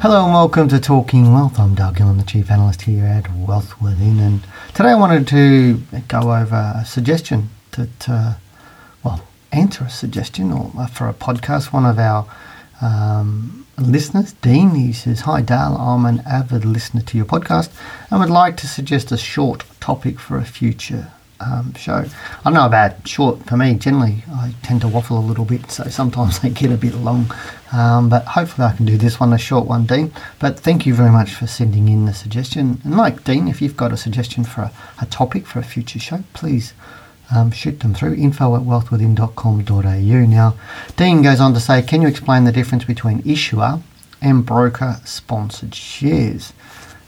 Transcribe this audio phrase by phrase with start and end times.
[0.00, 1.58] Hello and welcome to Talking Wealth.
[1.58, 5.80] I'm Dale Gillen, the Chief Analyst here at Wealth Within, and today I wanted to
[6.08, 8.34] go over a suggestion that, uh,
[9.02, 11.72] well, answer a suggestion or uh, for a podcast.
[11.72, 12.26] One of our
[12.82, 17.70] um, listeners, Dean, he says, Hi Dale, I'm an avid listener to your podcast
[18.10, 21.12] and would like to suggest a short topic for a future
[21.44, 22.04] um, show.
[22.44, 23.74] I know about short for me.
[23.74, 27.32] Generally, I tend to waffle a little bit, so sometimes they get a bit long.
[27.72, 30.12] Um, but hopefully, I can do this one, a short one, Dean.
[30.38, 32.80] But thank you very much for sending in the suggestion.
[32.84, 35.98] And like Dean, if you've got a suggestion for a, a topic for a future
[35.98, 36.72] show, please
[37.34, 40.26] um, shoot them through info at wealthwithin.com.au.
[40.26, 40.54] Now,
[40.96, 43.80] Dean goes on to say, Can you explain the difference between issuer
[44.20, 46.52] and broker sponsored shares?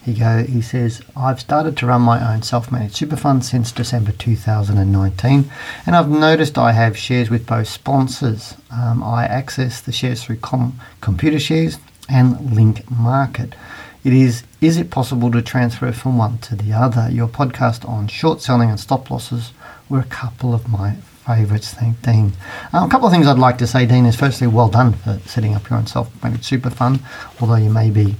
[0.06, 0.44] He go.
[0.44, 5.50] He says, I've started to run my own self-managed super fund since December 2019,
[5.84, 8.54] and I've noticed I have shares with both sponsors.
[8.70, 13.56] Um, I access the shares through com- Computer Shares and Link Market.
[14.04, 14.44] It is.
[14.60, 17.10] Is it possible to transfer from one to the other?
[17.10, 19.52] Your podcast on short selling and stop losses
[19.88, 20.94] were a couple of my
[21.26, 21.74] favourites.
[21.74, 22.32] Thank Dean.
[22.72, 25.18] Um, a couple of things I'd like to say, Dean, is firstly, well done for
[25.26, 27.00] setting up your own self-managed super fund.
[27.40, 28.14] Although you may be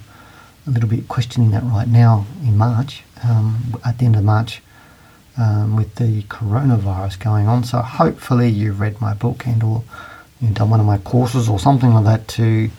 [0.66, 4.62] a little bit questioning that right now in March, um, at the end of March,
[5.38, 7.64] um, with the coronavirus going on.
[7.64, 9.84] So hopefully you've read my book and or
[10.40, 12.70] you've done one of my courses or something like that to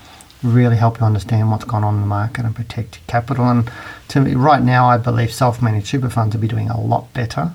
[0.43, 3.45] really help you understand what's gone on in the market and protect your capital.
[3.49, 3.69] And
[4.09, 7.53] to me, right now, I believe self-managed super funds will be doing a lot better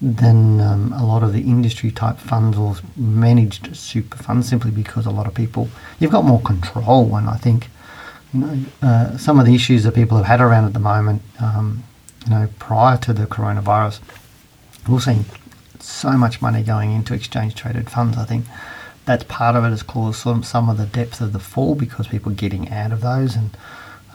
[0.00, 5.06] than um, a lot of the industry type funds or managed super funds simply because
[5.06, 5.68] a lot of people
[6.00, 7.68] you've got more control and I think
[8.82, 11.84] uh, some of the issues that people have had around at the moment, um,
[12.24, 14.00] you know, prior to the coronavirus,
[14.88, 15.24] we've seen
[15.80, 18.16] so much money going into exchange traded funds.
[18.16, 18.46] I think
[19.04, 22.08] that's part of it has caused some, some of the depth of the fall because
[22.08, 23.36] people are getting out of those.
[23.36, 23.50] And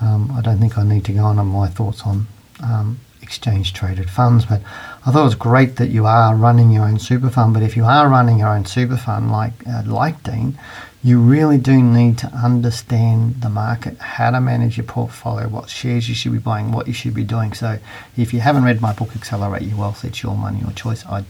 [0.01, 2.27] um, I don't think I need to go on on my thoughts on
[2.63, 4.61] um, exchange traded funds, but
[5.05, 7.53] I thought it was great that you are running your own super fund.
[7.53, 10.57] But if you are running your own super fund like uh, like Dean,
[11.03, 16.09] you really do need to understand the market, how to manage your portfolio, what shares
[16.09, 17.53] you should be buying, what you should be doing.
[17.53, 17.79] So,
[18.17, 21.05] if you haven't read my book, Accelerate Your Wealth, it's your money, your choice.
[21.05, 21.23] I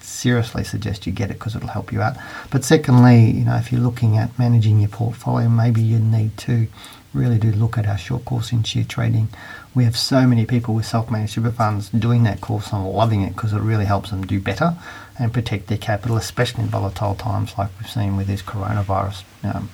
[0.00, 2.16] seriously suggest you get it because it'll help you out.
[2.50, 6.66] But secondly, you know, if you're looking at managing your portfolio, maybe you need to
[7.12, 9.28] really do look at our short course in share trading.
[9.74, 13.34] We have so many people with self-managed super funds doing that course and loving it
[13.34, 14.76] because it really helps them do better
[15.20, 19.68] and protect their capital, especially in volatile times like we've seen with this coronavirus, um,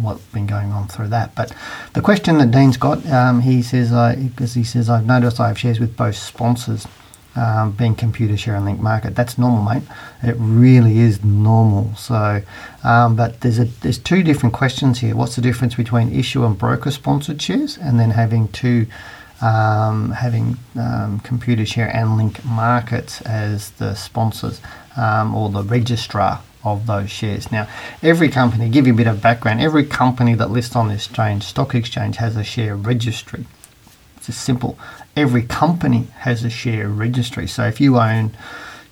[0.00, 1.34] what's been going on through that.
[1.34, 1.52] But
[1.94, 5.48] the question that Dean's got, um, he says, because uh, he says, I've noticed I
[5.48, 6.86] have shares with both sponsors.
[7.36, 9.84] Um, being Computershare and link market that's normal mate
[10.24, 12.42] it really is normal so
[12.82, 16.58] um, but there's a there's two different questions here what's the difference between issuer and
[16.58, 18.86] broker sponsored shares and then having two
[19.40, 24.60] um, having um, Computershare and Link Markets as the sponsors
[24.96, 27.50] um, or the registrar of those shares.
[27.52, 27.68] Now,
[28.02, 31.44] every company, give you a bit of background, every company that lists on the exchange,
[31.44, 33.46] stock exchange, has a share registry.
[34.16, 34.78] It's just simple.
[35.16, 37.46] Every company has a share registry.
[37.46, 38.32] So if you own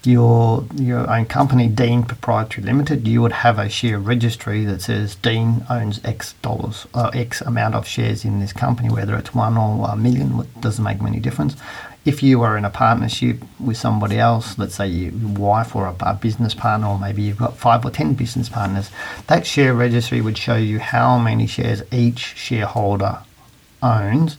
[0.06, 5.14] your your own company, Dean Proprietary Limited, you would have a share registry that says
[5.16, 9.56] Dean owns X dollars, uh, X amount of shares in this company, whether it's one
[9.56, 11.56] or a million, it doesn't make many difference.
[12.04, 15.96] If you are in a partnership with somebody else, let's say your wife or a,
[16.00, 18.90] a business partner, or maybe you've got five or ten business partners,
[19.26, 23.18] that share registry would show you how many shares each shareholder
[23.82, 24.36] owns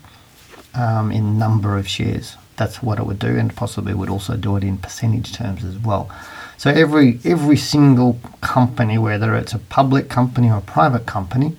[0.73, 4.57] um, in number of shares that's what it would do, and possibly would also do
[4.57, 6.09] it in percentage terms as well.
[6.57, 11.55] So every every single company, whether it's a public company or a private company,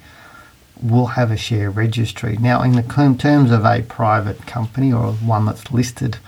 [0.83, 2.37] will have a share registry.
[2.37, 2.83] Now, in the
[3.19, 6.19] terms of a private company or one that's listed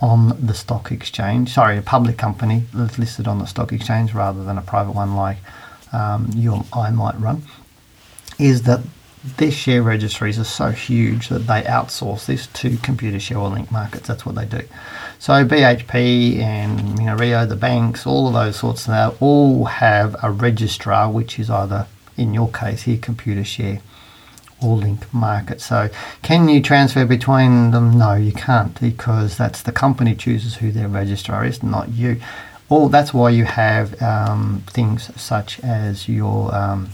[0.00, 4.44] on the stock exchange, sorry, a public company that's listed on the stock exchange rather
[4.44, 5.38] than a private one like
[5.92, 7.42] um, you I might run,
[8.38, 8.80] is that
[9.38, 14.06] their share registries are so huge that they outsource this to Computershare or link markets.
[14.06, 14.60] That's what they do.
[15.18, 20.14] So BHP and you know Rio, the banks, all of those sorts, they all have
[20.22, 21.86] a registrar, which is either
[22.16, 23.80] in your case here Computershare
[24.62, 25.60] or link market.
[25.62, 25.88] So
[26.22, 27.96] can you transfer between them?
[27.98, 32.20] No, you can't because that's the company chooses who their registrar is, not you.
[32.68, 36.90] Or that's why you have um, things such as your um,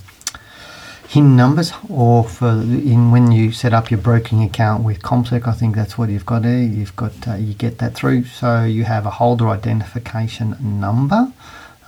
[1.10, 5.52] HIN numbers, or for in when you set up your broking account with CommSec, I
[5.52, 6.62] think that's what you've got there.
[6.62, 11.32] You've got uh, you get that through, so you have a holder identification number.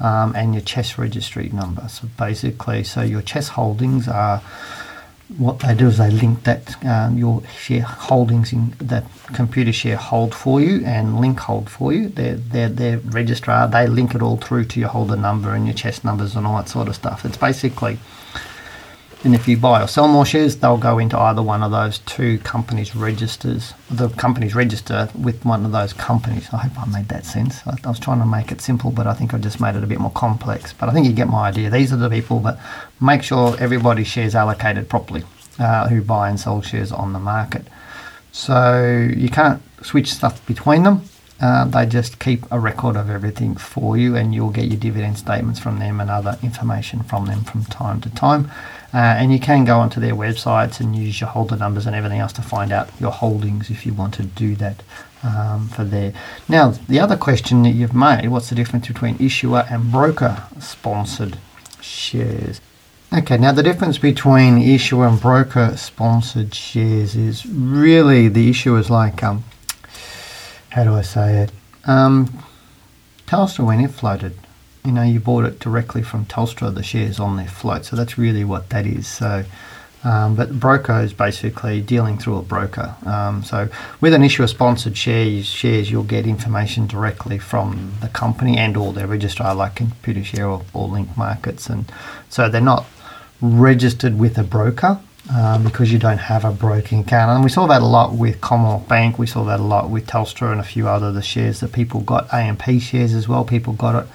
[0.00, 1.86] Um, and your CHESS registry number.
[1.86, 4.42] So basically, so your CHESS holdings are
[5.38, 10.34] what they do is they link that um, your share holdings in that Computershare hold
[10.34, 12.08] for you and link hold for you.
[12.08, 15.74] They're, they're, they're registrar, they link it all through to your holder number and your
[15.74, 17.24] CHESS numbers and all that sort of stuff.
[17.24, 17.98] It's basically
[19.24, 22.00] and if you buy or sell more shares, they'll go into either one of those
[22.00, 23.72] two companies' registers.
[23.88, 26.48] The companies register with one of those companies.
[26.52, 27.64] I hope I made that sense.
[27.66, 29.84] I, I, was trying to make it simple, but I think I just made it
[29.84, 30.72] a bit more complex.
[30.72, 31.70] But I think you get my idea.
[31.70, 32.58] These are the people that
[33.00, 35.22] make sure everybody's shares allocated properly,
[35.58, 37.66] uh, who buy and sell shares on the market.
[38.32, 41.02] So you can't switch stuff between them.
[41.40, 45.18] Uh, they just keep a record of everything for you, and you'll get your dividend
[45.18, 48.50] statements from them and other information from them from time to time.
[48.94, 52.20] Uh, and you can go onto their websites and use your holder numbers and everything
[52.20, 54.82] else to find out your holdings if you want to do that
[55.22, 56.12] um, for there.
[56.48, 61.38] Now, the other question that you've made what's the difference between issuer and broker sponsored
[61.80, 62.60] shares?
[63.12, 68.88] Okay, now the difference between issuer and broker sponsored shares is really the issue is
[68.88, 69.44] like, um,
[70.72, 71.52] how do I say it?
[71.84, 72.44] Um,
[73.26, 74.34] Telstra, when it floated,
[74.84, 77.84] you know, you bought it directly from Telstra, the shares on their float.
[77.84, 79.06] So that's really what that is.
[79.06, 79.44] So,
[80.02, 82.94] um, but broker is basically dealing through a broker.
[83.04, 83.68] Um, so
[84.00, 88.92] with an issuer sponsored shares, shares you'll get information directly from the company and all
[88.92, 91.92] their registrar, like Computershare or, or Link Markets, and
[92.30, 92.86] so they're not
[93.40, 94.98] registered with a broker.
[95.30, 97.30] Um, because you don't have a broking account.
[97.30, 99.20] And we saw that a lot with Commonwealth Bank.
[99.20, 102.00] We saw that a lot with Telstra and a few other the shares that people
[102.00, 103.44] got AMP shares as well.
[103.44, 104.08] People got it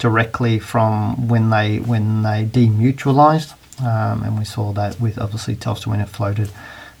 [0.00, 5.88] directly from when they when they demutualised, um, and we saw that with obviously Telstra
[5.88, 6.50] when it floated,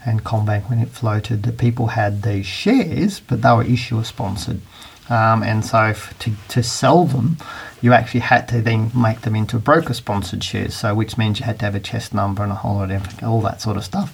[0.06, 1.42] and CommBank, when it floated.
[1.42, 4.60] That people had these shares, but they were issuer sponsored,
[5.08, 7.38] um, and so to to sell them,
[7.80, 10.74] you actually had to then make them into broker sponsored shares.
[10.74, 13.22] So which means you had to have a CHESS number and a whole lot of
[13.24, 14.12] all that sort of stuff.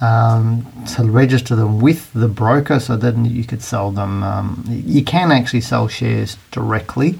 [0.00, 0.64] Um,
[0.94, 4.22] to register them with the broker so that you could sell them.
[4.22, 7.18] Um, you can actually sell shares directly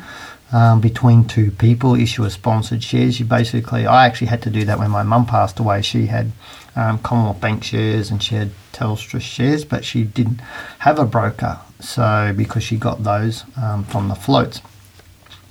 [0.52, 3.18] um, between two people, issuer sponsored shares.
[3.18, 5.82] You basically, I actually had to do that when my mum passed away.
[5.82, 6.30] She had
[6.78, 10.40] um, Commonwealth Bank shares and she had Telstra shares, but she didn't
[10.80, 11.58] have a broker.
[11.80, 14.60] So because she got those um, from the floats,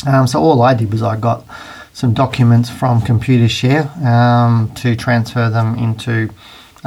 [0.06, 1.46] um, so all I did was I got
[1.94, 6.30] some documents from Computershare um, to transfer them into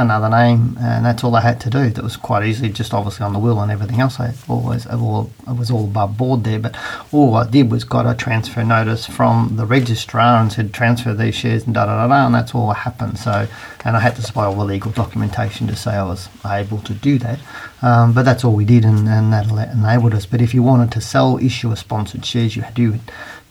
[0.00, 1.90] another name, and that's all I had to do.
[1.90, 4.18] That was quite easy, just obviously on the will and everything else.
[4.18, 6.76] I always, I was all above board there, but
[7.12, 11.34] all I did was got a transfer notice from the registrar and said transfer these
[11.34, 13.18] shares and da da da da, and that's all that happened.
[13.18, 13.46] So,
[13.84, 16.94] and I had to supply all the legal documentation to say I was able to
[16.94, 17.38] do that.
[17.82, 20.26] Um, but that's all we did, and, and that enabled us.
[20.26, 22.98] But if you wanted to sell, issuer sponsored shares, you do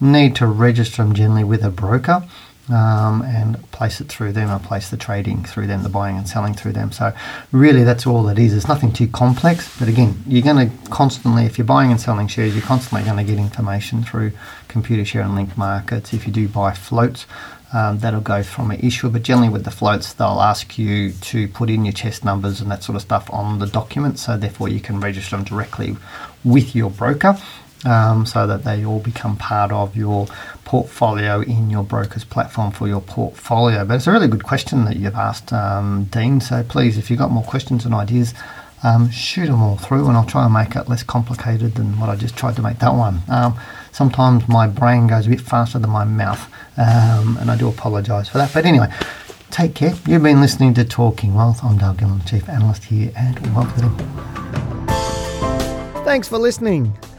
[0.02, 2.28] need to register them generally with a broker
[2.70, 6.28] um, and place it through them or place the trading through them, the buying and
[6.28, 6.92] selling through them.
[6.92, 7.14] So,
[7.52, 8.54] really, that's all it is.
[8.54, 9.78] It's nothing too complex.
[9.80, 13.24] But again, you're going to constantly, if you're buying and selling shares, you're constantly going
[13.26, 14.32] to get information through
[14.68, 16.14] Computershare and link markets.
[16.14, 17.26] If you do buy floats,
[17.72, 21.48] um, that'll go from an issuer, but generally with the floats, they'll ask you to
[21.48, 24.70] put in your CHESS numbers and that sort of stuff on the document, so therefore
[24.70, 25.96] you can register them directly
[26.44, 27.38] with your broker
[27.86, 30.28] um, so that they all become part of your
[30.66, 33.86] portfolio in your broker's platform for your portfolio.
[33.86, 36.42] But it's a really good question that you've asked, um, Dean.
[36.42, 38.34] So please, if you've got more questions and ideas,
[38.84, 42.10] um, shoot them all through, and I'll try and make it less complicated than what
[42.10, 43.22] I just tried to make that one.
[43.28, 43.60] Um,
[43.92, 48.30] sometimes my brain goes a bit faster than my mouth, um, and I do apologise
[48.30, 48.54] for that.
[48.54, 48.88] But anyway,
[49.50, 49.94] take care.
[50.08, 51.64] You've been listening to Talking Wealth.
[51.64, 53.76] I'm Dale Gillen, Chief Analyst here at Wealth
[56.06, 56.98] Thanks for listening.